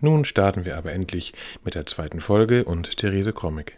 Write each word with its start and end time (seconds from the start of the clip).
Nun 0.00 0.24
starten 0.24 0.64
wir 0.64 0.78
aber 0.78 0.92
endlich 0.92 1.32
mit 1.64 1.74
der 1.74 1.86
zweiten 1.86 2.20
Folge 2.20 2.64
und 2.64 2.96
Therese 2.96 3.32
Krommig. 3.32 3.76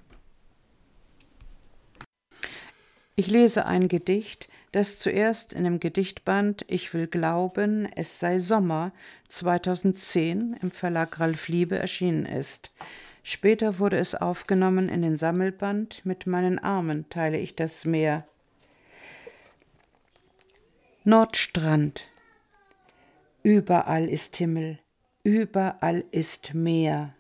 Ich 3.17 3.28
lese 3.28 3.64
ein 3.67 3.89
Gedicht, 3.89 4.48
das 4.72 4.98
zuerst 4.98 5.52
in 5.52 5.64
dem 5.64 5.80
Gedichtband 5.80 6.64
Ich 6.69 6.95
will 6.95 7.06
glauben, 7.06 7.89
es 7.95 8.19
sei 8.19 8.39
Sommer 8.39 8.92
2010 9.28 10.56
im 10.61 10.70
Verlag 10.70 11.19
Ralf 11.19 11.48
Liebe 11.48 11.78
erschienen 11.78 12.27
ist. 12.27 12.72
Später 13.23 13.78
wurde 13.78 13.98
es 13.98 14.15
aufgenommen 14.15 14.89
in 14.89 15.03
den 15.03 15.17
Sammelband 15.17 16.05
Mit 16.05 16.27
meinen 16.27 16.59
Armen 16.59 17.09
teile 17.09 17.39
ich 17.39 17.55
das 17.55 17.84
Meer. 17.84 18.27
Nordstrand. 21.05 22.11
Überall 23.42 24.09
ist 24.09 24.37
Himmel, 24.37 24.79
überall 25.25 26.05
ist 26.12 26.55
Meer. 26.55 27.12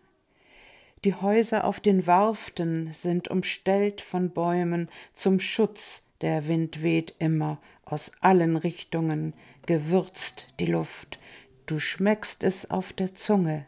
Die 1.04 1.14
Häuser 1.16 1.64
auf 1.64 1.80
den 1.80 2.06
Warften 2.06 2.92
sind 2.92 3.26
umstellt 3.26 4.00
von 4.00 4.30
Bäumen 4.30 4.88
zum 5.14 5.40
Schutz, 5.40 6.04
der 6.20 6.46
Wind 6.46 6.84
weht 6.84 7.16
immer 7.18 7.60
aus 7.84 8.12
allen 8.20 8.56
Richtungen, 8.56 9.34
gewürzt 9.66 10.46
die 10.60 10.66
Luft, 10.66 11.18
du 11.66 11.80
schmeckst 11.80 12.44
es 12.44 12.70
auf 12.70 12.92
der 12.92 13.14
Zunge. 13.14 13.66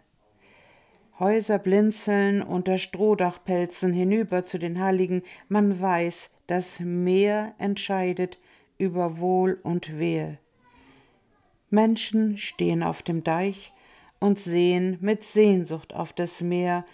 Häuser 1.21 1.61
blinzeln 1.61 2.43
unter 2.43 2.77
Strohdachpelzen 2.77 3.93
hinüber 3.93 4.45
zu 4.45 4.59
den 4.59 4.81
Heiligen. 4.81 5.23
Man 5.49 5.81
weiß, 5.81 6.31
das 6.49 6.81
Meer 6.81 7.55
entscheidet 7.59 8.41
über 8.79 9.19
Wohl 9.19 9.61
und 9.63 9.99
Wehe. 9.99 10.39
Menschen 11.71 12.37
stehen 12.37 12.83
auf 12.83 13.03
dem 13.03 13.23
Deich 13.23 13.73
und 14.19 14.41
sehen 14.41 14.99
mit 15.01 15.23
Sehnsucht 15.23 15.95
auf 15.95 16.13
das 16.13 16.41
Meer, 16.41 16.85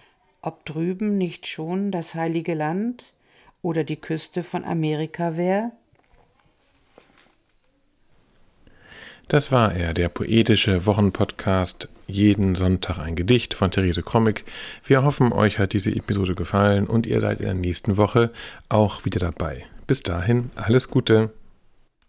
ob 0.42 0.66
drüben 0.66 1.16
nicht 1.16 1.47
schon 1.47 1.91
das 1.91 2.14
heilige 2.14 2.54
Land 2.54 3.14
oder 3.62 3.84
die 3.84 4.00
Küste 4.00 4.42
von 4.42 4.64
Amerika 4.64 5.37
wär? 5.37 5.72
Das 9.30 9.52
war 9.52 9.76
er, 9.76 9.94
der 9.94 10.08
poetische 10.08 10.86
Wochenpodcast 10.86 11.88
Jeden 12.08 12.56
Sonntag 12.56 12.98
ein 12.98 13.14
Gedicht 13.14 13.54
von 13.54 13.70
Therese 13.70 14.02
Krommig. 14.02 14.44
Wir 14.84 15.04
hoffen, 15.04 15.32
euch 15.32 15.60
hat 15.60 15.72
diese 15.72 15.92
Episode 15.92 16.34
gefallen 16.34 16.88
und 16.88 17.06
ihr 17.06 17.20
seid 17.20 17.38
in 17.38 17.46
der 17.46 17.54
nächsten 17.54 17.96
Woche 17.96 18.32
auch 18.69 19.04
wieder 19.04 19.20
dabei. 19.20 19.66
Bis 19.86 20.02
dahin, 20.02 20.50
alles 20.56 20.88
Gute. 20.88 21.30